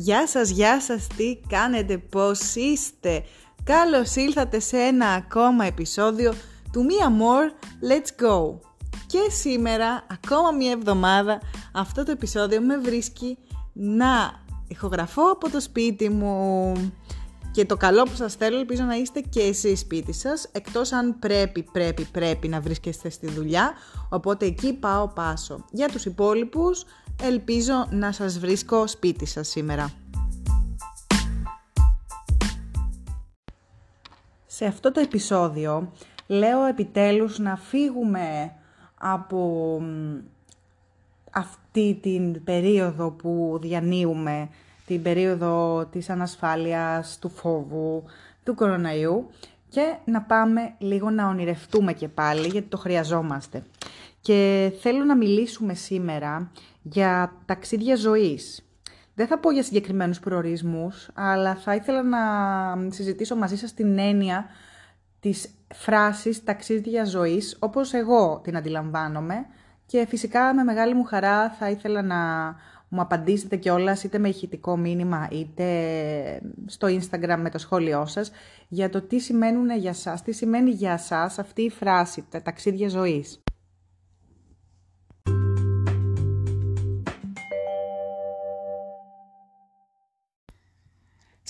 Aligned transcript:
Γεια 0.00 0.26
σας, 0.26 0.50
γεια 0.50 0.80
σας, 0.80 1.06
τι 1.16 1.40
κάνετε, 1.48 1.98
πώς 1.98 2.54
είστε. 2.54 3.24
Καλώς 3.64 4.14
ήλθατε 4.14 4.60
σε 4.60 4.76
ένα 4.76 5.06
ακόμα 5.06 5.64
επεισόδιο 5.64 6.34
του 6.72 6.84
Μία 6.84 7.12
More 7.18 7.66
Let's 7.88 8.24
Go. 8.24 8.58
Και 9.06 9.18
σήμερα, 9.30 10.06
ακόμα 10.10 10.50
μία 10.50 10.70
εβδομάδα, 10.70 11.40
αυτό 11.72 12.04
το 12.04 12.10
επεισόδιο 12.10 12.60
με 12.60 12.78
βρίσκει 12.78 13.38
να 13.72 14.42
ηχογραφώ 14.68 15.22
από 15.30 15.50
το 15.50 15.60
σπίτι 15.60 16.08
μου. 16.08 16.72
Και 17.52 17.64
το 17.64 17.76
καλό 17.76 18.02
που 18.02 18.14
σας 18.14 18.34
θέλω 18.34 18.58
ελπίζω 18.58 18.82
να 18.82 18.96
είστε 18.96 19.20
και 19.20 19.40
εσείς 19.40 19.80
σπίτι 19.80 20.12
σας, 20.12 20.48
εκτός 20.52 20.92
αν 20.92 21.18
πρέπει, 21.18 21.62
πρέπει, 21.72 22.04
πρέπει 22.04 22.48
να 22.48 22.60
βρίσκεστε 22.60 23.10
στη 23.10 23.26
δουλειά, 23.26 23.72
οπότε 24.08 24.46
εκεί 24.46 24.72
πάω 24.72 25.08
πάσο. 25.08 25.64
Για 25.70 25.88
τους 25.88 26.04
υπόλοιπους 26.04 26.84
ελπίζω 27.22 27.86
να 27.90 28.12
σας 28.12 28.38
βρίσκω 28.38 28.86
σπίτι 28.86 29.26
σας 29.26 29.48
σήμερα. 29.48 29.90
Σε 34.46 34.64
αυτό 34.64 34.92
το 34.92 35.00
επεισόδιο 35.00 35.92
λέω 36.26 36.64
επιτέλους 36.64 37.38
να 37.38 37.56
φύγουμε 37.56 38.52
από 38.98 39.80
αυτή 41.32 41.98
την 42.02 42.44
περίοδο 42.44 43.10
που 43.10 43.58
διανύουμε 43.62 44.48
την 44.86 45.02
περίοδο 45.02 45.84
της 45.90 46.10
ανασφάλειας, 46.10 47.18
του 47.20 47.28
φόβου, 47.28 48.04
του 48.44 48.54
κοροναϊού 48.54 49.30
και 49.68 49.96
να 50.04 50.22
πάμε 50.22 50.74
λίγο 50.78 51.10
να 51.10 51.28
ονειρευτούμε 51.28 51.92
και 51.92 52.08
πάλι 52.08 52.48
γιατί 52.48 52.68
το 52.68 52.76
χρειαζόμαστε. 52.76 53.62
Και 54.20 54.72
θέλω 54.80 55.04
να 55.04 55.16
μιλήσουμε 55.16 55.74
σήμερα 55.74 56.50
για 56.82 57.32
ταξίδια 57.44 57.96
ζωής. 57.96 58.62
Δεν 59.14 59.26
θα 59.26 59.38
πω 59.38 59.50
για 59.50 59.62
συγκεκριμένους 59.62 60.20
προορισμούς, 60.20 61.10
αλλά 61.14 61.54
θα 61.54 61.74
ήθελα 61.74 62.02
να 62.02 62.18
συζητήσω 62.90 63.36
μαζί 63.36 63.56
σας 63.56 63.74
την 63.74 63.98
έννοια 63.98 64.46
της 65.20 65.48
φράσης 65.74 66.44
ταξίδια 66.44 67.04
ζωής, 67.04 67.56
όπως 67.58 67.92
εγώ 67.92 68.40
την 68.44 68.56
αντιλαμβάνομαι 68.56 69.46
και 69.86 70.06
φυσικά 70.08 70.54
με 70.54 70.62
μεγάλη 70.62 70.94
μου 70.94 71.04
χαρά 71.04 71.50
θα 71.50 71.70
ήθελα 71.70 72.02
να 72.02 72.16
μου 72.88 73.00
απαντήσετε 73.00 73.56
κιόλας 73.56 74.04
είτε 74.04 74.18
με 74.18 74.28
ηχητικό 74.28 74.76
μήνυμα 74.76 75.28
είτε 75.30 75.66
στο 76.66 76.88
Instagram 76.90 77.38
με 77.38 77.50
το 77.50 77.58
σχόλιο 77.58 78.06
σας 78.06 78.30
για 78.68 78.90
το 78.90 79.00
τι 79.00 79.18
σημαίνουν 79.18 79.70
για 79.70 79.92
σας, 79.92 80.22
τι 80.22 80.32
σημαίνει 80.32 80.70
για 80.70 80.98
σας 80.98 81.38
αυτή 81.38 81.62
η 81.62 81.70
φράση, 81.70 82.24
τα 82.30 82.42
ταξίδια 82.42 82.88
ζωής. 82.88 83.42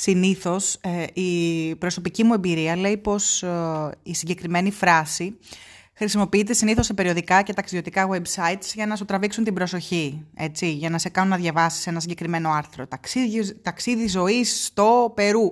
Συνήθως 0.01 0.79
ε, 0.81 1.21
η 1.21 1.75
προσωπική 1.75 2.25
μου 2.25 2.33
εμπειρία 2.33 2.77
λέει 2.77 2.97
πως 2.97 3.43
ε, 3.43 3.49
η 4.03 4.15
συγκεκριμένη 4.15 4.71
φράση 4.71 5.39
χρησιμοποιείται 5.95 6.53
συνήθως 6.53 6.87
σε 6.87 6.95
περιοδικά 6.95 7.43
και 7.43 7.53
ταξιδιωτικά 7.53 8.09
websites 8.11 8.73
για 8.75 8.87
να 8.87 8.97
σου 8.97 9.05
τραβήξουν 9.05 9.45
την 9.45 9.55
προσοχή, 9.55 10.27
έτσι, 10.35 10.71
για 10.71 10.91
να 10.91 10.99
σε 10.99 11.09
κάνουν 11.09 11.31
να 11.31 11.37
διαβάσεις 11.37 11.87
ένα 11.87 12.01
συγκεκριμένο 12.01 12.51
άρθρο. 12.51 12.87
Ταξίδι, 12.87 13.55
ταξίδι 13.63 14.09
ζωής 14.09 14.65
στο 14.65 15.13
Περού, 15.15 15.51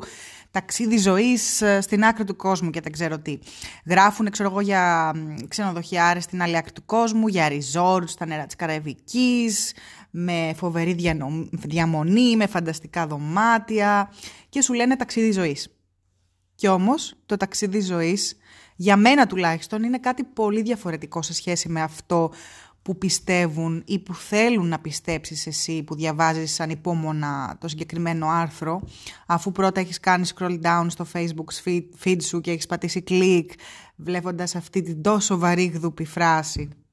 ταξίδι 0.51 0.99
ζωής 0.99 1.61
ε, 1.63 1.81
στην 1.81 2.05
άκρη 2.05 2.25
του 2.25 2.37
κόσμου 2.37 2.71
και 2.71 2.81
δεν 2.81 2.93
ξέρω 2.93 3.19
τι. 3.19 3.39
Γράφουν, 3.87 4.31
ξέρω 4.31 4.51
εγώ, 4.51 4.61
για 4.61 5.13
ξενοδοχιάρες 5.49 6.25
στην 6.25 6.43
άλλη 6.43 6.57
άκρη 6.57 6.73
του 6.73 6.85
κόσμου, 6.85 7.29
για 7.29 7.49
resort 7.49 8.03
στα 8.07 8.27
νερά 8.27 8.47
της 8.47 8.57
Καραϊβικής, 8.57 9.73
με 10.19 10.53
φοβερή 10.57 10.97
διαμονή, 11.51 12.37
με 12.37 12.47
φανταστικά 12.47 13.07
δωμάτια 13.07 14.13
και 14.49 14.63
σου 14.63 14.73
λένε 14.73 14.97
ταξίδι 14.97 15.33
ζωής. 15.33 15.77
Κι 16.55 16.69
όμως 16.69 17.15
το 17.27 17.37
ταξίδι 17.37 17.81
ζωής 17.81 18.37
για 18.77 18.97
μένα 18.97 19.27
τουλάχιστον 19.27 19.83
είναι 19.83 19.99
κάτι 19.99 20.25
πολύ 20.25 20.63
διαφορετικό 20.63 21.23
σε 21.23 21.35
σχέση 21.35 21.69
με 21.69 21.83
αυτό 21.83 22.33
που 22.83 22.99
πιστεύουν 22.99 23.83
ή 23.87 23.99
που 23.99 24.15
θέλουν 24.15 24.69
να 24.69 24.79
πιστέψεις 24.79 25.47
εσύ 25.47 25.83
που 25.83 25.95
διαβάζεις 25.95 26.61
ανυπόμονα 26.61 27.57
το 27.61 27.69
συγκεκριμένο 27.69 28.29
άρθρο 28.29 28.83
αφού 29.27 29.53
πρώτα 29.53 29.81
έχεις 29.81 30.01
κάνει 30.01 30.27
scroll 30.35 30.61
down 30.63 30.87
στο 30.89 31.07
facebook 31.13 31.75
feed 32.05 32.23
σου 32.23 32.41
και 32.41 32.51
έχεις 32.51 32.67
πατήσει 32.67 33.03
κλικ 33.03 33.51
βλέποντας 33.97 34.57
αυτή 34.57 34.83
την 34.83 35.03
τόσο 35.03 35.39
βαρύγδουπη 35.39 36.05
φράση. 36.05 36.86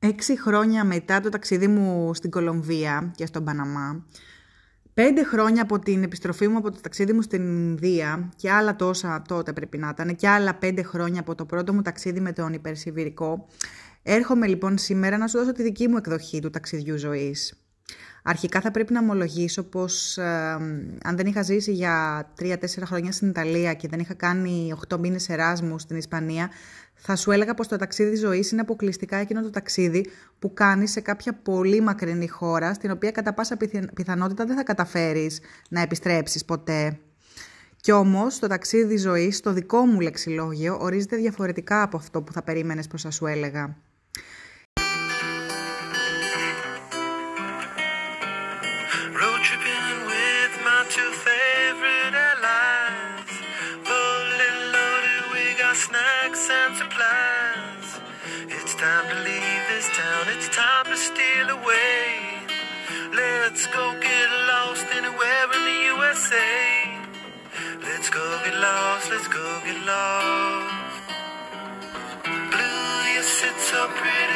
Έξι 0.00 0.40
χρόνια 0.40 0.84
μετά 0.84 1.20
το 1.20 1.28
ταξίδι 1.28 1.66
μου 1.66 2.14
στην 2.14 2.30
Κολομβία 2.30 3.12
και 3.16 3.26
στον 3.26 3.44
Παναμά 3.44 4.06
Πέντε 4.94 5.24
χρόνια 5.24 5.62
από 5.62 5.78
την 5.78 6.02
επιστροφή 6.02 6.48
μου 6.48 6.56
από 6.56 6.70
το 6.70 6.80
ταξίδι 6.80 7.12
μου 7.12 7.22
στην 7.22 7.42
Ινδία 7.42 8.30
και 8.36 8.50
άλλα 8.50 8.76
τόσα 8.76 9.22
τότε 9.28 9.52
πρέπει 9.52 9.78
να 9.78 9.88
ήταν 9.88 10.16
και 10.16 10.28
άλλα 10.28 10.54
πέντε 10.54 10.82
χρόνια 10.82 11.20
από 11.20 11.34
το 11.34 11.44
πρώτο 11.44 11.74
μου 11.74 11.82
ταξίδι 11.82 12.20
με 12.20 12.32
τον 12.32 12.52
υπερσιβηρικό. 12.52 13.46
Έρχομαι 14.02 14.46
λοιπόν 14.46 14.78
σήμερα 14.78 15.16
να 15.16 15.26
σου 15.26 15.38
δώσω 15.38 15.52
τη 15.52 15.62
δική 15.62 15.88
μου 15.88 15.96
εκδοχή 15.96 16.40
του 16.40 16.50
ταξιδιού 16.50 16.96
ζωής. 16.96 17.67
Αρχικά 18.22 18.60
θα 18.60 18.70
πρέπει 18.70 18.92
να 18.92 19.00
ομολογήσω 19.00 19.62
πως 19.62 20.18
αν 21.02 21.16
δεν 21.16 21.26
είχα 21.26 21.42
ζήσει 21.42 21.72
για 21.72 22.28
3-4 22.40 22.54
χρόνια 22.84 23.12
στην 23.12 23.28
Ιταλία 23.28 23.74
και 23.74 23.88
δεν 23.88 23.98
είχα 23.98 24.14
κάνει 24.14 24.74
8 24.88 24.98
μήνες 24.98 25.28
Εράσμους 25.28 25.82
στην 25.82 25.96
Ισπανία, 25.96 26.50
θα 26.94 27.16
σου 27.16 27.30
έλεγα 27.30 27.54
πως 27.54 27.68
το 27.68 27.76
ταξίδι 27.76 28.16
ζωής 28.16 28.50
είναι 28.50 28.60
αποκλειστικά 28.60 29.16
εκείνο 29.16 29.42
το 29.42 29.50
ταξίδι 29.50 30.06
που 30.38 30.54
κάνεις 30.54 30.90
σε 30.90 31.00
κάποια 31.00 31.32
πολύ 31.32 31.80
μακρινή 31.80 32.28
χώρα, 32.28 32.74
στην 32.74 32.90
οποία 32.90 33.10
κατά 33.10 33.34
πάσα 33.34 33.56
πιθανότητα 33.94 34.44
δεν 34.44 34.56
θα 34.56 34.62
καταφέρεις 34.62 35.40
να 35.68 35.80
επιστρέψεις 35.80 36.44
ποτέ. 36.44 36.98
Κι 37.80 37.92
όμως 37.92 38.38
το 38.38 38.46
ταξίδι 38.46 38.96
ζωής, 38.96 39.36
στο 39.36 39.52
δικό 39.52 39.86
μου 39.86 40.00
λεξιλόγιο, 40.00 40.78
ορίζεται 40.80 41.16
διαφορετικά 41.16 41.82
από 41.82 41.96
αυτό 41.96 42.22
που 42.22 42.32
θα 42.32 42.42
περίμενες 42.42 42.86
πως 42.86 43.02
θα 43.02 43.10
σου 43.10 43.26
έλεγα. 43.26 43.76
Tripping 49.48 50.04
with 50.04 50.54
my 50.62 50.84
two 50.90 51.10
favorite 51.24 52.14
allies. 52.28 53.32
Fully 53.88 54.52
loaded, 54.76 55.24
we 55.32 55.56
got 55.56 55.74
snacks 55.74 56.50
and 56.50 56.76
supplies. 56.76 57.88
It's 58.56 58.74
time 58.74 59.08
to 59.08 59.14
leave 59.24 59.62
this 59.72 59.88
town, 59.96 60.24
it's 60.36 60.50
time 60.54 60.84
to 60.92 60.96
steal 60.98 61.48
away. 61.48 62.20
Let's 63.16 63.66
go 63.68 63.98
get 63.98 64.28
lost 64.52 64.84
anywhere 64.92 65.46
in 65.56 65.62
the 65.64 65.78
USA. 65.96 66.50
Let's 67.88 68.10
go 68.10 68.26
get 68.44 68.54
lost, 68.54 69.10
let's 69.10 69.28
go 69.28 69.46
get 69.64 69.80
lost. 69.86 70.74
Blue, 72.52 73.12
you 73.14 73.22
sit 73.22 73.56
so 73.70 73.88
pretty. 73.96 74.27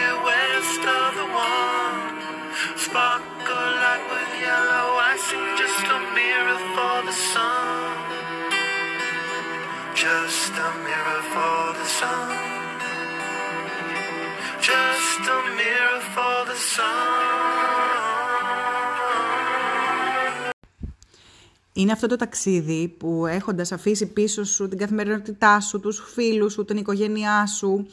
Είναι 21.82 21.92
αυτό 21.92 22.06
το 22.06 22.16
ταξίδι 22.16 22.88
που 22.98 23.26
έχοντας 23.26 23.72
αφήσει 23.72 24.06
πίσω 24.06 24.44
σου 24.44 24.68
την 24.68 24.78
καθημερινότητά 24.78 25.60
σου, 25.60 25.80
τους 25.80 26.02
φίλους 26.14 26.52
σου, 26.52 26.64
την 26.64 26.76
οικογένειά 26.76 27.46
σου 27.46 27.86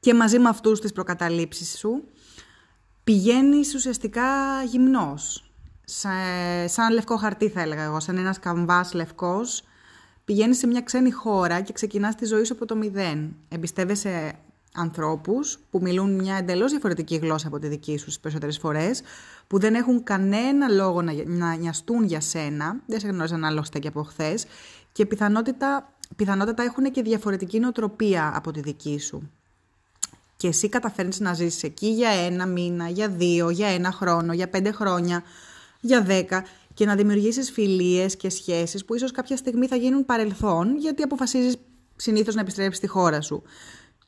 και 0.00 0.14
μαζί 0.14 0.38
με 0.38 0.48
αυτούς 0.48 0.80
τις 0.80 0.92
προκαταλήψεις 0.92 1.78
σου, 1.78 2.04
πηγαίνεις 3.04 3.74
ουσιαστικά 3.74 4.22
γυμνός. 4.62 5.52
Σαν, 6.64 6.92
λευκό 6.92 7.16
χαρτί 7.16 7.48
θα 7.48 7.60
έλεγα 7.60 7.82
εγώ, 7.82 8.00
σαν 8.00 8.16
ένας 8.16 8.38
καμβάς 8.38 8.92
λευκός, 8.92 9.62
πηγαίνεις 10.24 10.58
σε 10.58 10.66
μια 10.66 10.80
ξένη 10.80 11.10
χώρα 11.10 11.60
και 11.60 11.72
ξεκινάς 11.72 12.14
τη 12.14 12.26
ζωή 12.26 12.44
σου 12.44 12.52
από 12.52 12.66
το 12.66 12.76
μηδέν. 12.76 13.36
Εμπιστεύεσαι 13.48 14.34
ανθρώπους 14.74 15.58
που 15.70 15.78
μιλούν 15.82 16.14
μια 16.14 16.36
εντελώς 16.36 16.70
διαφορετική 16.70 17.16
γλώσσα 17.16 17.46
από 17.46 17.58
τη 17.58 17.68
δική 17.68 17.98
σου 17.98 18.04
τις 18.04 18.20
περισσότερες 18.20 18.58
φορές, 18.58 19.02
που 19.46 19.58
δεν 19.58 19.74
έχουν 19.74 20.02
κανένα 20.02 20.68
λόγο 20.68 21.02
να, 21.02 21.12
να 21.26 21.54
νοιαστούν 21.54 22.04
για 22.04 22.20
σένα, 22.20 22.76
δεν 22.86 23.00
σε 23.00 23.08
γνώριζαν 23.08 23.44
άλλωστε 23.44 23.78
και 23.78 23.88
από 23.88 24.02
χθες, 24.02 24.46
και 24.92 25.06
πιθανότητα, 25.06 25.92
πιθανότατα 26.16 26.62
έχουν 26.62 26.90
και 26.90 27.02
διαφορετική 27.02 27.58
νοοτροπία 27.58 28.32
από 28.34 28.50
τη 28.50 28.60
δική 28.60 28.98
σου. 28.98 29.30
Και 30.36 30.48
εσύ 30.48 30.68
καταφέρνεις 30.68 31.20
να 31.20 31.34
ζήσεις 31.34 31.62
εκεί 31.62 31.86
για 31.86 32.10
ένα 32.10 32.46
μήνα, 32.46 32.88
για 32.88 33.08
δύο, 33.08 33.50
για 33.50 33.68
ένα 33.68 33.92
χρόνο, 33.92 34.32
για 34.32 34.48
πέντε 34.48 34.70
χρόνια, 34.70 35.22
για 35.80 36.02
δέκα 36.02 36.44
και 36.74 36.86
να 36.86 36.94
δημιουργήσεις 36.94 37.50
φιλίες 37.50 38.16
και 38.16 38.30
σχέσεις 38.30 38.84
που 38.84 38.94
ίσως 38.94 39.12
κάποια 39.12 39.36
στιγμή 39.36 39.66
θα 39.66 39.76
γίνουν 39.76 40.04
παρελθόν 40.04 40.76
γιατί 40.76 41.02
αποφασίζεις 41.02 41.56
συνήθως 41.96 42.34
να 42.34 42.40
επιστρέψεις 42.40 42.76
στη 42.76 42.86
χώρα 42.86 43.20
σου. 43.20 43.42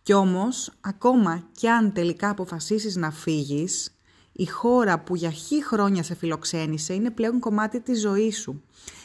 Κι 0.02 0.12
όμως, 0.12 0.72
ακόμα 0.81 1.49
κι 1.52 1.69
αν 1.69 1.93
τελικά 1.93 2.28
αποφασίσεις 2.28 2.96
να 2.96 3.10
φύγεις, 3.10 3.96
η 4.32 4.46
χώρα 4.46 5.00
που 5.00 5.16
για 5.16 5.31
χι 5.31 5.64
χρόνια 5.64 6.02
σε 6.02 6.14
φιλοξένησε 6.14 6.94
είναι 6.94 7.10
πλέον 7.10 7.38
κομμάτι 7.38 7.81
της 7.81 8.00
ζωής 8.00 8.38
σου. 8.38 8.62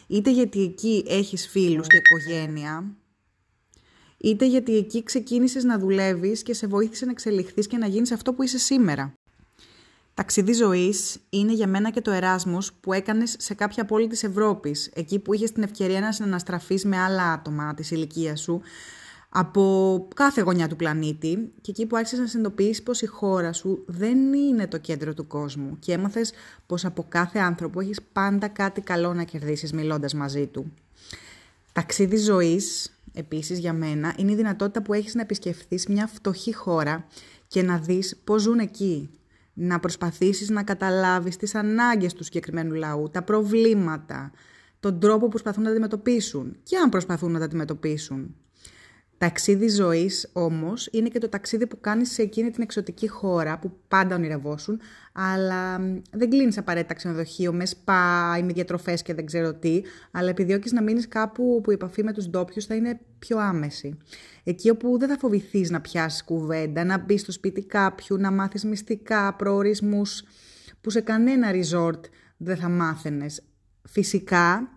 Είτε 0.08 0.32
γιατί 0.32 0.64
εκεί 0.64 1.04
έχεις 1.08 1.48
φίλους 1.48 1.88
και 1.88 1.98
οικογένεια, 1.98 2.96
είτε 4.18 4.48
γιατί 4.48 4.78
εκεί 4.78 5.04
ξεκίνησες 5.04 5.64
να 5.64 5.80
δουλεύεις 5.80 6.44
και 6.44 6.54
σε 6.54 6.68
βοήθησε 6.68 7.06
να 7.06 7.12
εξελιχθείς 7.12 7.68
και 7.68 7.78
να 7.78 7.88
γίνεις 7.88 8.12
αυτό 8.12 8.34
που 8.34 8.44
είσαι 8.44 8.58
σήμερα. 8.58 9.14
Ταξίδι 10.14 10.54
ζωής 10.54 11.20
είναι 11.30 11.54
για 11.54 11.68
μένα 11.68 11.90
και 11.90 12.02
το 12.02 12.12
Εράσμος 12.12 12.74
που 12.74 12.94
έκανες 12.94 13.36
σε 13.40 13.54
κάποια 13.54 13.86
πόλη 13.86 14.08
της 14.08 14.24
Ευρώπης, 14.24 14.92
εκεί 14.94 15.20
που 15.20 15.34
είχες 15.34 15.52
την 15.52 15.64
ευκαιρία 15.64 16.00
να 16.00 16.12
συναναστραφείς 16.12 16.86
με 16.86 16.98
άλλα 16.98 17.32
άτομα 17.32 17.74
της 17.74 17.92
ηλικίας 17.92 18.40
σου, 18.42 18.62
από 19.39 20.07
κάθε 20.16 20.42
γωνιά 20.42 20.68
του 20.68 20.75
πλανήτη 20.75 21.51
και 21.62 21.72
εκεί 21.72 21.86
που 21.86 21.95
άρχισες 21.95 22.19
να 22.19 22.28
συνειδητοποιήσεις 22.28 22.84
πως 22.84 23.01
η 23.01 23.06
χώρα 23.06 23.54
σου 23.54 23.84
δεν 23.88 24.34
είναι 24.34 24.68
το 24.68 24.78
κέντρο 24.78 25.13
του 25.13 25.28
κόσμου 25.28 25.80
και 25.80 25.94
έμαθες 25.94 26.34
πως 26.66 26.86
από 26.86 27.06
κάθε 27.10 27.39
άνθρωπο 27.39 27.80
έχεις 27.80 28.01
πάντα 28.13 28.48
κάτι 28.48 28.81
καλό 28.81 29.13
να 29.13 29.24
κερδίσεις 29.24 29.74
μιλώντας 29.74 30.13
μαζί 30.13 30.48
του. 30.48 30.74
Ταξίδι 31.74 32.18
ζωής, 32.18 32.95
επίσης 33.13 33.60
για 33.60 33.74
μένα, 33.74 34.13
είναι 34.18 34.31
η 34.31 34.36
δυνατότητα 34.36 34.81
που 34.81 34.94
έχεις 34.94 35.16
να 35.16 35.22
επισκεφθείς 35.22 35.88
μια 35.88 36.07
φτωχή 36.07 36.54
χώρα 36.54 37.07
και 37.48 37.63
να 37.63 37.78
δεις 37.78 38.22
πώς 38.24 38.42
ζουν 38.42 38.60
εκεί. 38.60 39.10
Να 39.54 39.80
προσπαθήσεις 39.80 40.50
να 40.50 40.63
καταλάβεις 40.63 41.38
τις 41.38 41.56
ανάγκες 41.56 42.13
του 42.13 42.24
συγκεκριμένου 42.24 42.74
λαού, 42.74 43.10
τα 43.12 43.22
προβλήματα, 43.22 44.31
τον 44.80 45.00
τρόπο 45.00 45.19
που 45.19 45.30
προσπαθούν 45.30 45.63
να 45.63 45.69
αντιμετωπίσουν 45.69 46.56
και 46.63 46.78
αν 46.78 46.90
προσπαθούν 46.90 47.31
να 47.31 47.40
τα 47.40 47.45
αντιμετωπίσουν. 47.45 48.36
Ταξίδι 49.18 49.68
ζωής 49.69 50.30
όμως 50.34 50.90
είναι 50.92 51.08
και 51.08 51.19
το 51.19 51.30
ταξίδι 51.30 51.68
που 51.68 51.80
κάνεις 51.80 52.12
σε 52.12 52.22
εκείνη 52.22 52.52
την 52.52 52.64
εξωτική 52.64 53.08
χώρα 53.08 53.60
που 53.60 53.72
πάντα 53.88 54.16
ονειρευόσουν, 54.16 54.80
αλλά 55.14 55.78
δεν 56.12 56.30
κλείνεις 56.30 56.58
απαραίτητα 56.58 56.94
ξενοδοχείο 56.94 57.54
με 57.54 57.66
σπα 57.66 58.36
ή 58.40 58.44
με 58.44 58.54
διατροφές 58.54 59.02
και 59.02 59.14
δεν 59.14 59.25
ξέρω 59.25 59.54
τι, 59.54 59.81
αλλά 60.12 60.30
επιδιώκεις 60.30 60.72
να 60.72 60.81
μείνεις 60.81 61.08
κάπου 61.08 61.62
που 61.64 61.72
η 61.72 61.74
επαφή 61.74 62.04
με 62.04 62.14
τους 62.14 62.30
ντόπιους 62.30 62.66
θα 62.66 62.75
είναι 62.75 63.00
πιο 63.19 63.38
άμεση. 63.38 63.98
Εκεί 64.44 64.69
όπου 64.69 64.98
δεν 64.98 65.10
θα 65.10 65.18
φοβηθείς 65.18 65.69
να 65.69 65.81
πιάσεις 65.81 66.24
κουβέντα, 66.24 66.84
να 66.84 66.98
μπεις 66.98 67.22
στο 67.22 67.31
σπίτι 67.31 67.64
κάποιου, 67.64 68.18
να 68.18 68.31
μάθεις 68.31 68.66
μυστικά, 68.66 69.34
προορισμούς 69.34 70.24
που 70.81 70.90
σε 70.90 71.02
κανένα 71.02 71.52
resort 71.52 72.02
δεν 72.38 72.58
θα 72.58 72.69
μάθαινες. 72.69 73.44
Φυσικά 73.84 74.77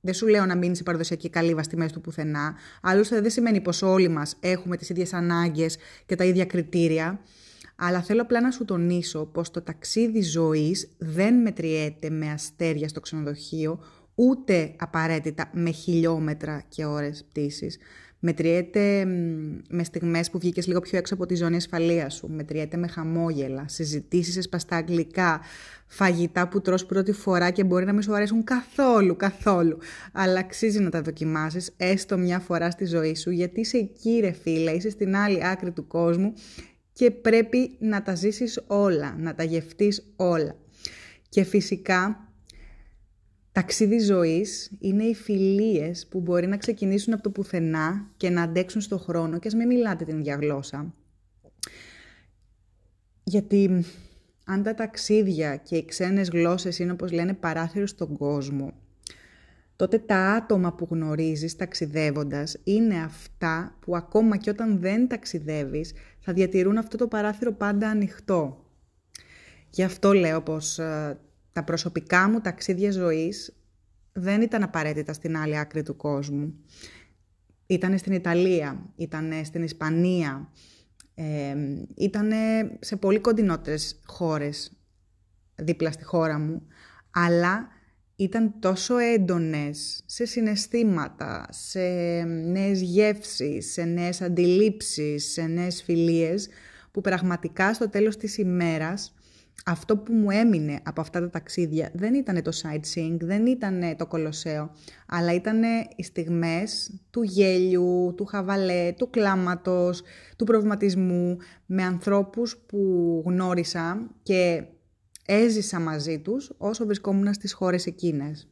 δεν 0.00 0.14
σου 0.14 0.26
λέω 0.26 0.46
να 0.46 0.56
μείνει 0.56 0.76
σε 0.76 0.82
παραδοσιακή 0.82 1.28
καλύβα 1.28 1.62
στη 1.62 1.76
μέση 1.76 1.92
του 1.92 2.00
πουθενά. 2.00 2.54
Άλλωστε 2.82 3.20
δεν 3.20 3.30
σημαίνει 3.30 3.60
πως 3.60 3.82
όλοι 3.82 4.08
μας 4.08 4.36
έχουμε 4.40 4.76
τις 4.76 4.88
ίδιες 4.88 5.12
ανάγκες 5.12 5.76
και 6.06 6.16
τα 6.16 6.24
ίδια 6.24 6.44
κριτήρια. 6.44 7.20
Αλλά 7.76 8.02
θέλω 8.02 8.22
απλά 8.22 8.40
να 8.40 8.50
σου 8.50 8.64
τονίσω 8.64 9.24
πως 9.24 9.50
το 9.50 9.62
ταξίδι 9.62 10.22
ζωής 10.22 10.90
δεν 10.98 11.34
μετριέται 11.34 12.10
με 12.10 12.30
αστέρια 12.30 12.88
στο 12.88 13.00
ξενοδοχείο, 13.00 13.80
ούτε 14.14 14.74
απαραίτητα 14.78 15.50
με 15.52 15.70
χιλιόμετρα 15.70 16.62
και 16.68 16.84
ώρες 16.84 17.24
πτήσης. 17.28 17.78
Μετριέται 18.22 19.04
με 19.68 19.84
στιγμές 19.84 20.30
που 20.30 20.38
βγήκες 20.38 20.66
λίγο 20.66 20.80
πιο 20.80 20.98
έξω 20.98 21.14
από 21.14 21.26
τη 21.26 21.34
ζώνη 21.34 21.56
ασφαλείας 21.56 22.14
σου. 22.14 22.28
Μετριέται 22.28 22.76
με 22.76 22.86
χαμόγελα, 22.86 23.64
συζητήσεις 23.68 24.34
σε 24.34 24.40
σπαστά 24.40 24.76
αγγλικά, 24.76 25.40
φαγητά 25.86 26.48
που 26.48 26.60
τρως 26.60 26.86
πρώτη 26.86 27.12
φορά 27.12 27.50
και 27.50 27.64
μπορεί 27.64 27.84
να 27.84 27.92
μην 27.92 28.02
σου 28.02 28.14
αρέσουν 28.14 28.44
καθόλου, 28.44 29.16
καθόλου. 29.16 29.78
Αλλά 30.12 30.38
αξίζει 30.38 30.80
να 30.80 30.90
τα 30.90 31.02
δοκιμάσεις 31.02 31.74
έστω 31.76 32.18
μια 32.18 32.38
φορά 32.38 32.70
στη 32.70 32.84
ζωή 32.84 33.14
σου, 33.14 33.30
γιατί 33.30 33.60
είσαι 33.60 33.76
εκεί 33.76 34.18
ρε 34.20 34.32
φίλε, 34.32 34.70
είσαι 34.70 34.90
στην 34.90 35.16
άλλη 35.16 35.46
άκρη 35.46 35.70
του 35.70 35.86
κόσμου 35.86 36.32
και 36.92 37.10
πρέπει 37.10 37.76
να 37.78 38.02
τα 38.02 38.14
ζήσεις 38.14 38.60
όλα, 38.66 39.16
να 39.18 39.34
τα 39.34 39.42
γευτείς 39.42 40.12
όλα. 40.16 40.56
Και 41.28 41.42
φυσικά 41.44 42.29
Ταξίδι 43.52 43.98
ζωής 43.98 44.70
είναι 44.78 45.04
οι 45.04 45.14
φιλίες 45.14 46.06
που 46.06 46.20
μπορεί 46.20 46.46
να 46.46 46.56
ξεκινήσουν 46.56 47.12
από 47.12 47.22
το 47.22 47.30
πουθενά 47.30 48.10
και 48.16 48.30
να 48.30 48.42
αντέξουν 48.42 48.80
στο 48.80 48.98
χρόνο 48.98 49.38
και 49.38 49.48
ας 49.48 49.54
μην 49.54 49.66
μιλάτε 49.66 50.04
την 50.04 50.18
ίδια 50.18 50.34
γλώσσα. 50.34 50.94
Γιατί 53.24 53.84
αν 54.44 54.62
τα 54.62 54.74
ταξίδια 54.74 55.56
και 55.56 55.76
οι 55.76 55.84
ξένες 55.84 56.28
γλώσσες 56.28 56.78
είναι 56.78 56.92
όπως 56.92 57.12
λένε 57.12 57.34
παράθυρος 57.34 57.90
στον 57.90 58.16
κόσμο, 58.16 58.72
τότε 59.76 59.98
τα 59.98 60.16
άτομα 60.16 60.74
που 60.74 60.86
γνωρίζεις 60.90 61.56
ταξιδεύοντας 61.56 62.56
είναι 62.64 63.02
αυτά 63.02 63.76
που 63.80 63.96
ακόμα 63.96 64.36
και 64.36 64.50
όταν 64.50 64.80
δεν 64.80 65.08
ταξιδεύεις 65.08 65.92
θα 66.20 66.32
διατηρούν 66.32 66.78
αυτό 66.78 66.96
το 66.96 67.06
παράθυρο 67.06 67.52
πάντα 67.52 67.88
ανοιχτό. 67.88 68.64
Γι' 69.70 69.82
αυτό 69.82 70.12
λέω 70.12 70.42
πως 70.42 70.78
ε, 70.78 71.18
τα 71.52 71.64
προσωπικά 71.64 72.28
μου 72.28 72.40
ταξίδια 72.40 72.90
ζωής 72.90 73.54
δεν 74.12 74.42
ήταν 74.42 74.62
απαραίτητα 74.62 75.12
στην 75.12 75.36
άλλη 75.36 75.58
άκρη 75.58 75.82
του 75.82 75.96
κόσμου. 75.96 76.54
Ήτανε 77.66 77.96
στην 77.96 78.12
Ιταλία, 78.12 78.92
ήτανε 78.96 79.44
στην 79.44 79.62
Ισπανία, 79.62 80.52
ε, 81.14 81.54
ήτανε 81.94 82.36
σε 82.80 82.96
πολύ 82.96 83.18
κοντινότερες 83.18 84.00
χώρες 84.06 84.72
δίπλα 85.54 85.92
στη 85.92 86.04
χώρα 86.04 86.38
μου, 86.38 86.62
αλλά 87.10 87.68
ήταν 88.16 88.54
τόσο 88.58 88.98
έντονες 88.98 90.02
σε 90.06 90.24
συναισθήματα, 90.24 91.46
σε 91.50 91.80
νέες 92.24 92.80
γεύσεις, 92.80 93.72
σε 93.72 93.84
νέες 93.84 94.20
αντιλήψεις, 94.20 95.32
σε 95.32 95.42
νέες 95.42 95.82
φιλίες, 95.82 96.48
που 96.90 97.00
πραγματικά 97.00 97.74
στο 97.74 97.88
τέλος 97.88 98.16
της 98.16 98.38
ημέρας 98.38 99.14
αυτό 99.66 99.96
που 99.96 100.12
μου 100.12 100.30
έμεινε 100.30 100.80
από 100.82 101.00
αυτά 101.00 101.20
τα 101.20 101.30
ταξίδια 101.30 101.90
δεν 101.94 102.14
ήταν 102.14 102.42
το 102.42 102.50
sightseeing, 102.62 103.16
δεν 103.20 103.46
ήταν 103.46 103.96
το 103.96 104.06
κολοσσέο, 104.06 104.70
αλλά 105.06 105.34
ήταν 105.34 105.62
οι 105.96 106.02
στιγμές 106.02 107.00
του 107.10 107.22
γέλιου, 107.22 108.14
του 108.16 108.24
χαβαλέ, 108.24 108.92
του 108.96 109.10
κλάματος, 109.10 110.02
του 110.36 110.44
προβληματισμού 110.44 111.36
με 111.66 111.82
ανθρώπους 111.82 112.56
που 112.66 113.22
γνώρισα 113.26 114.10
και 114.22 114.64
έζησα 115.26 115.80
μαζί 115.80 116.18
τους 116.18 116.52
όσο 116.58 116.86
βρισκόμουν 116.86 117.34
στις 117.34 117.52
χώρες 117.52 117.86
εκείνες. 117.86 118.49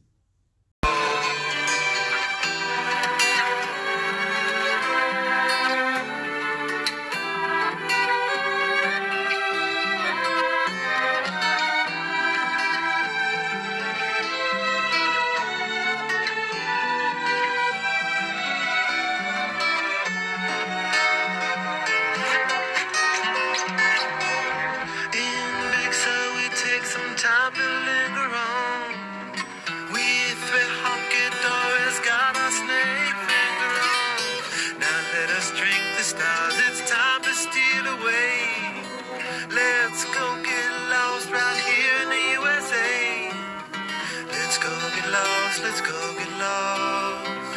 let's 45.69 45.83
go 45.83 46.01
get 46.17 46.33
lost. 46.41 47.53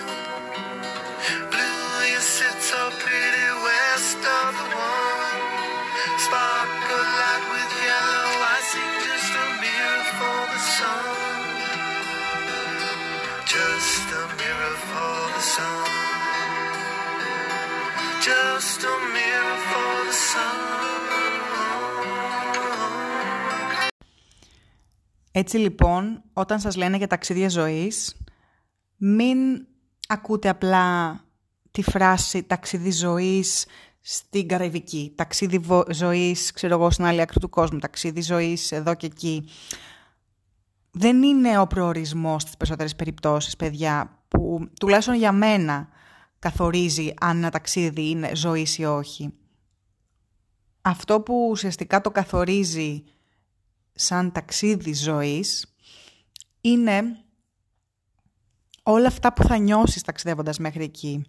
Blue, 1.51 1.91
you 2.11 2.19
sit 2.19 2.57
so 2.71 2.81
pretty 3.03 3.47
west 3.65 4.21
of 4.39 4.51
the 4.59 4.67
one. 4.75 5.39
Sparkle 6.25 7.07
light 7.19 7.45
with 7.53 7.71
yellow 7.87 8.31
I 8.55 8.57
see 8.69 8.89
just 9.07 9.31
a 9.43 9.47
mirror 9.63 10.03
for 10.19 10.39
the 10.53 10.61
sun. 10.77 11.03
Just 13.53 14.07
a 14.19 14.23
mirror 14.39 14.75
for 14.89 15.17
the 15.35 15.43
sun. 15.55 15.89
Just 18.27 18.79
a 18.91 18.95
mirror 19.15 19.59
for 19.69 19.93
the 20.07 20.17
sun. 20.31 20.80
Έτσι 25.31 25.57
λοιπόν, 25.57 26.23
όταν 26.33 26.59
σας 26.59 26.75
λένε 26.75 26.97
για 26.97 27.07
ταξίδια 27.07 27.49
ζωής, 27.49 28.15
μην 28.97 29.37
ακούτε 30.07 30.49
απλά 30.49 31.19
τη 31.71 31.81
φράση 31.81 32.43
ταξίδι 32.43 32.91
ζωής 32.91 33.65
στην 34.01 34.47
Καραϊβική, 34.47 35.13
ταξίδι 35.15 35.61
ζωής, 35.89 36.51
ξέρω 36.51 36.73
εγώ, 36.73 36.91
στην 36.91 37.05
άλλη 37.05 37.21
άκρη 37.21 37.39
του 37.39 37.49
κόσμου, 37.49 37.79
ταξίδι 37.79 38.21
ζωής 38.21 38.71
εδώ 38.71 38.95
και 38.95 39.05
εκεί. 39.05 39.49
Δεν 40.91 41.23
είναι 41.23 41.59
ο 41.59 41.67
προορισμός 41.67 42.41
στις 42.41 42.57
περισσότερες 42.57 42.95
περιπτώσεις, 42.95 43.55
παιδιά, 43.55 44.23
που 44.27 44.69
τουλάχιστον 44.79 45.15
για 45.15 45.31
μένα 45.31 45.89
καθορίζει 46.39 47.13
αν 47.19 47.37
ένα 47.37 47.49
ταξίδι 47.49 48.09
είναι 48.09 48.35
ζωής 48.35 48.77
ή 48.77 48.83
όχι. 48.83 49.33
Αυτό 50.81 51.21
που 51.21 51.47
ουσιαστικά 51.49 52.01
το 52.01 52.11
καθορίζει 52.11 53.03
σαν 53.93 54.31
ταξίδι 54.31 54.93
ζωής 54.93 55.75
είναι 56.61 57.03
όλα 58.83 59.07
αυτά 59.07 59.33
που 59.33 59.43
θα 59.43 59.57
νιώσεις 59.57 60.01
ταξιδεύοντας 60.01 60.57
μέχρι 60.57 60.83
εκεί. 60.83 61.25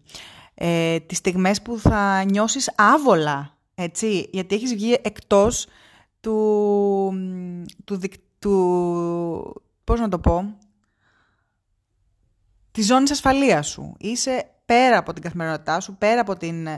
Ε, 0.55 1.01
τις 1.01 1.19
στιγμές 1.19 1.63
που 1.63 1.79
θα 1.79 2.25
νιώσεις 2.25 2.73
άβολα, 2.77 3.59
έτσι, 3.75 4.29
γιατί 4.33 4.55
έχεις 4.55 4.75
βγει 4.75 4.99
εκτός 5.03 5.67
του, 6.21 7.13
του, 7.85 8.01
του, 8.39 9.63
πώς 9.85 10.01
να 10.01 10.09
το 10.09 10.19
πω, 10.19 10.59
της 12.71 12.87
ζώνης 12.87 13.11
ασφαλείας 13.11 13.69
σου. 13.69 13.95
Είσαι 13.99 14.51
πέρα 14.65 14.99
από 14.99 15.13
την 15.13 15.23
καθημερινότητά 15.23 15.81
σου, 15.81 15.97
πέρα 15.97 16.21
από 16.21 16.37
την 16.37 16.69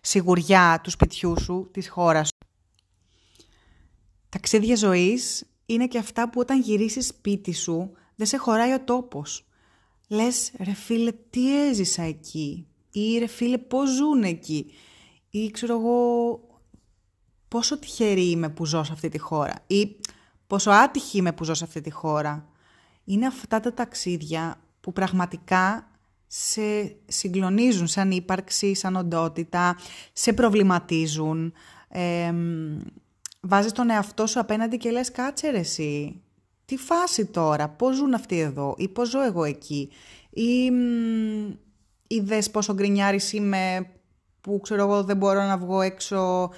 σιγουριά 0.00 0.80
του 0.82 0.90
σπιτιού 0.90 1.40
σου, 1.40 1.68
της 1.72 1.88
χώρας 1.88 2.26
σου. 2.26 2.29
Ταξίδια 4.30 4.76
ζωής 4.76 5.44
είναι 5.66 5.86
και 5.86 5.98
αυτά 5.98 6.30
που 6.30 6.40
όταν 6.40 6.60
γυρίσεις 6.60 7.06
σπίτι 7.06 7.52
σου 7.52 7.92
δεν 8.14 8.26
σε 8.26 8.36
χωράει 8.36 8.72
ο 8.72 8.80
τόπος. 8.80 9.46
Λες 10.08 10.52
ρε 10.58 10.72
φίλε 10.72 11.12
τι 11.30 11.66
έζησα 11.68 12.02
εκεί 12.02 12.66
ή 12.90 13.18
ρε 13.18 13.26
φίλε 13.26 13.58
πώς 13.58 13.90
ζουν 13.90 14.22
εκεί 14.22 14.72
ή 15.30 15.50
ξέρω 15.50 15.78
εγώ 15.78 16.40
πόσο 17.48 17.78
τυχερή 17.78 18.30
είμαι 18.30 18.48
που 18.48 18.66
ζω 18.66 18.84
σε 18.84 18.92
αυτή 18.92 19.08
τη 19.08 19.18
χώρα 19.18 19.54
ή 19.66 19.96
πόσο 20.46 20.70
άτυχη 20.70 21.18
είμαι 21.18 21.32
που 21.32 21.44
ζω 21.44 21.54
σε 21.54 21.64
αυτή 21.64 21.80
τη 21.80 21.90
χώρα. 21.90 22.48
Είναι 23.04 23.26
αυτά 23.26 23.60
τα 23.60 23.74
ταξίδια 23.74 24.60
που 24.80 24.92
πραγματικά 24.92 25.90
σε 26.26 26.96
συγκλονίζουν 27.06 27.86
σαν 27.86 28.10
ύπαρξη, 28.10 28.74
σαν 28.74 28.96
οντότητα, 28.96 29.76
σε 30.12 30.32
προβληματίζουν. 30.32 31.52
Ε, 31.88 32.34
βάζεις 33.40 33.72
τον 33.72 33.90
εαυτό 33.90 34.26
σου 34.26 34.40
απέναντι 34.40 34.76
και 34.76 34.90
λες 34.90 35.10
κάτσε 35.10 35.50
ρε 35.50 35.58
εσύ, 35.58 36.22
τι 36.64 36.76
φάση 36.76 37.26
τώρα, 37.26 37.68
πώς 37.68 37.96
ζουν 37.96 38.14
αυτοί 38.14 38.38
εδώ; 38.38 38.74
Ή 38.78 38.88
πώς 38.88 39.08
ζω 39.08 39.22
εγώ 39.22 39.44
εκεί; 39.44 39.90
Ή 40.30 40.70
είδες 42.06 42.50
πόσο 42.50 42.74
γκρινιάρης 42.74 43.32
είμαι 43.32 43.86
που 44.40 44.60
ξέρω 44.62 44.82
εγώ 44.82 45.02
δεν 45.04 45.16
μπορώ 45.16 45.42
να 45.42 45.58
βγω 45.58 45.80
έξω 45.80 46.50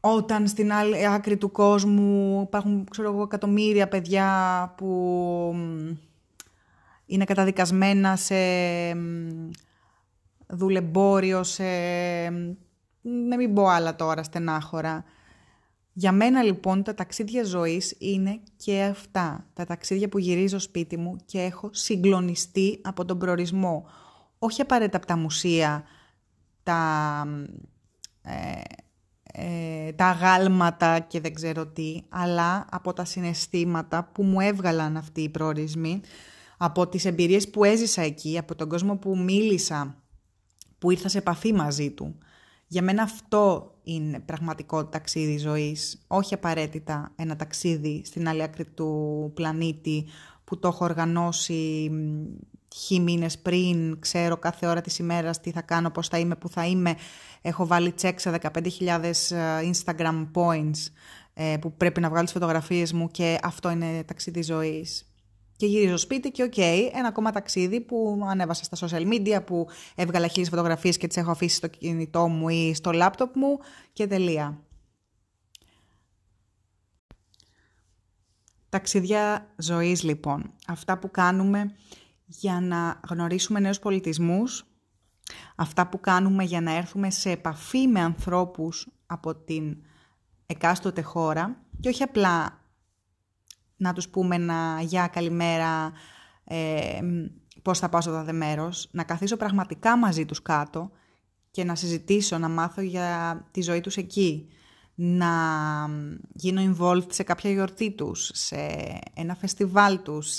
όταν 0.00 0.46
στην 0.46 0.72
άλλη 0.72 1.08
άκρη 1.08 1.36
του 1.36 1.50
κόσμου 1.50 2.42
υπάρχουν 2.42 2.86
ξέρω 2.90 3.12
εγώ 3.12 3.22
εκατομμύρια 3.22 3.88
παιδιά 3.88 4.74
που 4.76 5.54
είναι 7.06 7.24
καταδικασμένα 7.24 8.16
σε 8.16 8.34
δουλεμπόριο, 10.46 11.42
σε... 11.42 11.64
να 13.04 13.36
μην 13.36 13.54
πω 13.54 13.66
άλλα 13.66 13.96
τώρα 13.96 14.22
στενάχωρα. 14.22 15.04
Για 15.92 16.12
μένα 16.12 16.42
λοιπόν 16.42 16.82
τα 16.82 16.94
ταξίδια 16.94 17.44
ζωής 17.44 17.94
είναι 17.98 18.40
και 18.56 18.82
αυτά. 18.82 19.46
Τα 19.52 19.64
ταξίδια 19.64 20.08
που 20.08 20.18
γυρίζω 20.18 20.58
σπίτι 20.58 20.96
μου 20.96 21.16
και 21.24 21.40
έχω 21.40 21.70
συγκλονιστεί 21.72 22.80
από 22.82 23.04
τον 23.04 23.18
προορισμό. 23.18 23.86
Όχι 24.38 24.60
απαραίτητα 24.60 24.96
από 24.96 25.06
τα 25.06 25.16
μουσεία, 25.16 25.84
τα, 26.62 27.24
ε, 28.22 28.60
ε, 29.32 29.92
τα 29.92 30.06
αγάλματα 30.06 30.98
και 30.98 31.20
δεν 31.20 31.34
ξέρω 31.34 31.66
τι, 31.66 32.02
αλλά 32.08 32.66
από 32.70 32.92
τα 32.92 33.04
συναισθήματα 33.04 34.10
που 34.12 34.22
μου 34.22 34.40
έβγαλαν 34.40 34.96
αυτοί 34.96 35.20
οι 35.20 35.28
προορισμοί 35.28 36.00
από 36.56 36.88
τις 36.88 37.04
εμπειρίες 37.04 37.50
που 37.50 37.64
έζησα 37.64 38.02
εκεί, 38.02 38.38
από 38.38 38.54
τον 38.54 38.68
κόσμο 38.68 38.96
που 38.96 39.18
μίλησα, 39.18 40.02
που 40.78 40.90
ήρθα 40.90 41.08
σε 41.08 41.18
επαφή 41.18 41.52
μαζί 41.52 41.90
του. 41.90 42.18
Για 42.66 42.82
μένα 42.82 43.02
αυτό 43.02 43.74
είναι 43.82 44.20
πραγματικό 44.20 44.84
ταξίδι 44.84 45.38
ζωής, 45.38 46.04
όχι 46.06 46.34
απαραίτητα 46.34 47.12
ένα 47.16 47.36
ταξίδι 47.36 48.02
στην 48.04 48.28
άλλη 48.28 48.42
άκρη 48.42 48.64
του 48.64 49.30
πλανήτη 49.34 50.06
που 50.44 50.58
το 50.58 50.68
έχω 50.68 50.84
οργανώσει 50.84 51.90
χι 52.74 53.00
μήνες 53.00 53.38
πριν, 53.38 54.00
ξέρω 54.00 54.36
κάθε 54.36 54.66
ώρα 54.66 54.80
της 54.80 54.98
ημέρας 54.98 55.40
τι 55.40 55.50
θα 55.50 55.62
κάνω, 55.62 55.90
πώς 55.90 56.08
θα 56.08 56.18
είμαι, 56.18 56.36
που 56.36 56.48
θα 56.48 56.66
είμαι. 56.66 56.96
Έχω 57.42 57.66
βάλει 57.66 57.92
τσέκ 57.92 58.20
σε 58.20 58.38
15.000 58.42 59.02
ε, 59.30 59.70
Instagram 59.72 60.26
points 60.34 60.90
ε, 61.34 61.56
που 61.60 61.72
πρέπει 61.72 62.00
να 62.00 62.08
βγάλω 62.08 62.24
τις 62.24 62.32
φωτογραφίες 62.32 62.92
μου 62.92 63.08
και 63.08 63.38
αυτό 63.42 63.70
είναι 63.70 64.04
ταξίδι 64.04 64.42
ζωής. 64.42 65.13
Και 65.64 65.70
γυρίζω 65.70 65.96
σπίτι 65.96 66.30
και 66.30 66.42
OK, 66.42 66.52
okay, 66.56 66.90
ένα 66.92 67.08
ακόμα 67.08 67.30
ταξίδι 67.30 67.80
που 67.80 68.24
ανέβασα 68.28 68.64
στα 68.64 68.88
social 68.88 69.12
media, 69.12 69.44
που 69.46 69.68
έβγαλα 69.94 70.26
χίλιες 70.26 70.48
φωτογραφίες 70.48 70.96
και 70.96 71.06
τις 71.06 71.16
έχω 71.16 71.30
αφήσει 71.30 71.56
στο 71.56 71.66
κινητό 71.66 72.28
μου 72.28 72.48
ή 72.48 72.74
στο 72.74 72.92
λάπτοπ 72.92 73.36
μου 73.36 73.58
και 73.92 74.06
τελεία. 74.06 74.62
Ταξίδια 78.68 79.52
ζωής 79.56 80.02
λοιπόν. 80.02 80.52
Αυτά 80.66 80.98
που 80.98 81.10
κάνουμε 81.10 81.74
για 82.24 82.60
να 82.60 83.00
γνωρίσουμε 83.08 83.60
νέους 83.60 83.78
πολιτισμούς, 83.78 84.64
αυτά 85.56 85.88
που 85.88 86.00
κάνουμε 86.00 86.44
για 86.44 86.60
να 86.60 86.76
έρθουμε 86.76 87.10
σε 87.10 87.30
επαφή 87.30 87.86
με 87.86 88.00
ανθρώπους 88.00 88.88
από 89.06 89.34
την 89.34 89.76
εκάστοτε 90.46 91.02
χώρα 91.02 91.56
και 91.80 91.88
όχι 91.88 92.02
απλά 92.02 92.63
να 93.76 93.92
τους 93.92 94.08
πούμε 94.08 94.38
να 94.38 94.80
«Γεια, 94.80 95.06
καλημέρα, 95.06 95.92
ε, 96.44 97.00
πώς 97.62 97.78
θα 97.78 97.88
πάω 97.88 98.00
στο 98.00 98.10
τάδε 98.10 98.32
μέρος», 98.32 98.88
να 98.90 99.04
καθίσω 99.04 99.36
πραγματικά 99.36 99.96
μαζί 99.96 100.24
τους 100.24 100.42
κάτω 100.42 100.90
και 101.50 101.64
να 101.64 101.74
συζητήσω, 101.74 102.38
να 102.38 102.48
μάθω 102.48 102.80
για 102.80 103.40
τη 103.50 103.60
ζωή 103.62 103.80
τους 103.80 103.96
εκεί, 103.96 104.48
να 104.94 105.30
γίνω 106.32 106.74
involved 106.74 107.12
σε 107.12 107.22
κάποια 107.22 107.50
γιορτή 107.50 107.90
τους, 107.90 108.30
σε 108.32 108.56
ένα 109.14 109.34
φεστιβάλ 109.34 110.02
τους, 110.02 110.38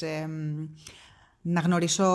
να 1.41 1.59
γνωρίσω 1.59 2.05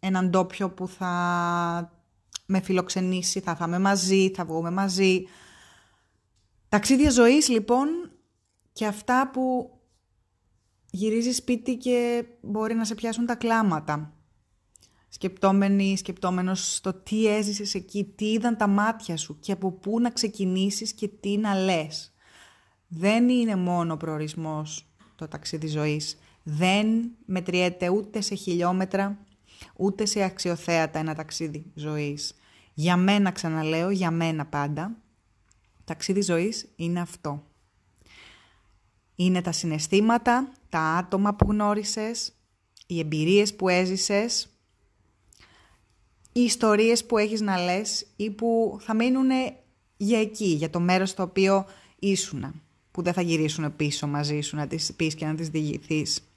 έναν 0.00 0.30
ντόπιο 0.30 0.70
που 0.70 0.88
θα 0.88 2.02
με 2.46 2.60
φιλοξενήσει, 2.60 3.40
θα 3.40 3.56
φάμε 3.56 3.78
μαζί, 3.78 4.30
θα 4.30 4.44
βγούμε 4.44 4.70
μαζί. 4.70 5.24
Ταξίδια 6.68 7.10
ζωής 7.10 7.48
λοιπόν 7.48 7.88
και 8.72 8.86
αυτά 8.86 9.30
που 9.32 9.70
γυρίζεις 10.90 11.36
σπίτι 11.36 11.76
και 11.76 12.24
μπορεί 12.40 12.74
να 12.74 12.84
σε 12.84 12.94
πιάσουν 12.94 13.26
τα 13.26 13.34
κλάματα. 13.34 14.16
Σκεπτόμενοι, 15.08 15.96
σκεπτόμενος 15.96 16.74
στο 16.74 16.92
τι 16.92 17.26
έζησες 17.26 17.74
εκεί, 17.74 18.04
τι 18.04 18.32
είδαν 18.32 18.56
τα 18.56 18.66
μάτια 18.66 19.16
σου 19.16 19.38
και 19.40 19.52
από 19.52 19.72
πού 19.72 20.00
να 20.00 20.10
ξεκινήσεις 20.10 20.92
και 20.92 21.08
τι 21.08 21.36
να 21.36 21.54
λες. 21.54 22.14
Δεν 22.88 23.28
είναι 23.28 23.56
μόνο 23.56 23.96
προορισμός 23.96 24.86
το 25.16 25.28
ταξίδι 25.28 25.66
ζωής. 25.66 26.18
Δεν 26.42 27.10
μετριέται 27.24 27.88
ούτε 27.88 28.20
σε 28.20 28.34
χιλιόμετρα, 28.34 29.18
ούτε 29.76 30.04
σε 30.04 30.22
αξιοθέατα 30.22 30.98
ένα 30.98 31.14
ταξίδι 31.14 31.72
ζωής. 31.74 32.34
Για 32.74 32.96
μένα 32.96 33.30
ξαναλέω, 33.30 33.90
για 33.90 34.10
μένα 34.10 34.46
πάντα, 34.46 34.96
ταξίδι 35.84 36.22
ζωής 36.22 36.72
είναι 36.76 37.00
αυτό. 37.00 37.51
Είναι 39.24 39.40
τα 39.42 39.52
συναισθήματα, 39.52 40.52
τα 40.68 40.80
άτομα 40.80 41.34
που 41.34 41.46
γνώρισες, 41.50 42.32
οι 42.86 42.98
εμπειρίες 42.98 43.54
που 43.54 43.68
έζησες, 43.68 44.48
οι 46.32 46.40
ιστορίες 46.40 47.04
που 47.04 47.18
έχεις 47.18 47.40
να 47.40 47.58
λες 47.64 48.06
ή 48.16 48.30
που 48.30 48.78
θα 48.80 48.94
μείνουν 48.94 49.30
για 49.96 50.20
εκεί, 50.20 50.46
για 50.46 50.70
το 50.70 50.80
μέρος 50.80 51.10
στο 51.10 51.22
οποίο 51.22 51.66
ήσουνα, 51.98 52.54
που 52.90 53.02
δεν 53.02 53.12
θα 53.12 53.22
γυρίσουν 53.22 53.76
πίσω 53.76 54.06
μαζί 54.06 54.40
σου 54.40 54.56
να 54.56 54.66
τις 54.66 54.92
πεις 54.94 55.14
και 55.14 55.26
να 55.26 55.34
τις 55.34 55.48
διηγηθείς. 55.48 56.28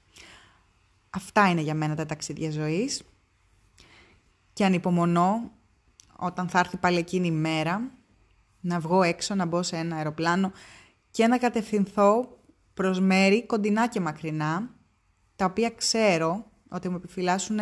Αυτά 1.10 1.50
είναι 1.50 1.60
για 1.60 1.74
μένα 1.74 1.94
τα 1.94 2.06
ταξίδια 2.06 2.50
ζωής 2.50 3.02
και 4.52 4.64
ανυπομονώ 4.64 5.50
όταν 6.16 6.48
θα 6.48 6.58
έρθει 6.58 6.76
πάλι 6.76 6.98
εκείνη 6.98 7.26
η 7.26 7.30
μέρα 7.30 7.90
να 8.60 8.80
βγω 8.80 9.02
έξω, 9.02 9.34
να 9.34 9.44
μπω 9.44 9.62
σε 9.62 9.76
ένα 9.76 9.96
αεροπλάνο 9.96 10.52
και 11.10 11.26
να 11.26 11.38
κατευθυνθώ 11.38 12.35
προς 12.76 13.00
μέρη 13.00 13.46
κοντινά 13.46 13.88
και 13.88 14.00
μακρινά, 14.00 14.70
τα 15.36 15.44
οποία 15.44 15.70
ξέρω 15.70 16.50
ότι 16.68 16.88
μου 16.88 16.96
επιφυλάσσουν 16.96 17.58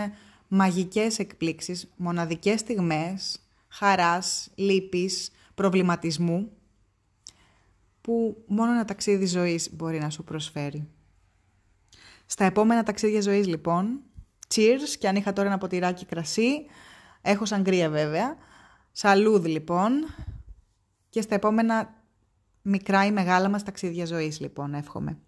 μαγικές 0.49 1.18
εκπλήξεις, 1.18 1.92
μοναδικές 1.97 2.61
στιγμές, 2.61 3.40
χαράς, 3.68 4.50
λύπης, 4.54 5.30
προβληματισμού, 5.54 6.50
που 8.00 8.44
μόνο 8.47 8.73
ένα 8.73 8.85
ταξίδι 8.85 9.26
ζωής 9.26 9.75
μπορεί 9.75 9.99
να 9.99 10.11
σου 10.11 10.25
προσφέρει. 10.25 10.88
Στα 12.26 12.44
επόμενα 12.44 12.83
ταξίδια 12.83 13.21
ζωής 13.21 13.47
λοιπόν, 13.47 14.00
cheers 14.54 14.97
και 14.99 15.09
αν 15.09 15.16
είχα 15.16 15.33
τώρα 15.33 15.49
ένα 15.49 15.59
ποτηράκι 15.59 16.04
κρασί, 16.04 16.66
έχω 17.23 17.44
σαγκρία 17.44 17.90
βέβαια, 17.90 18.37
σαλούδι 18.92 19.49
λοιπόν 19.49 19.92
και 21.09 21.21
στα 21.21 21.35
επόμενα 21.35 22.03
μικρά 22.66 23.06
ή 23.06 23.12
μεγάλα 23.12 23.49
μας 23.49 23.62
ταξίδια 23.62 24.06
ζωής 24.06 24.40
λοιπόν 24.40 24.75
εύχομαι. 24.75 25.18